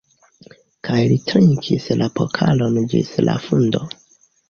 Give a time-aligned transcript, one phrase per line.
[0.87, 3.89] Kaj li trinkis la pokalon ĝis la fundo.